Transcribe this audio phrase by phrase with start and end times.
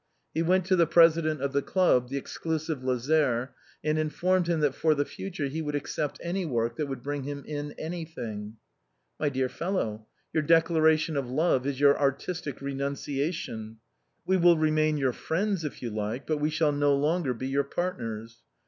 [0.33, 3.49] He went to the president of the club, the exclusive Lazare,
[3.83, 7.21] and informed him that for the future he would accept any work that would bring
[7.21, 8.55] him in anything."
[9.19, 13.77] My dear fellow, your declaration of love is your artistic renunciation.
[14.25, 17.63] We will remain your friends if you like, but we shall no longer be your
[17.63, 18.39] partners.